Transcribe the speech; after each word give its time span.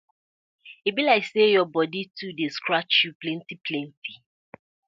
E 0.87 0.89
bi 0.95 1.01
layk 1.07 1.25
say 1.31 1.47
yur 1.53 1.67
bodi 1.73 2.01
dey 2.37 2.51
scratch 2.57 2.95
yu 3.03 3.09
too 3.11 3.19
plenty 3.21 3.55
plenty. 3.65 4.13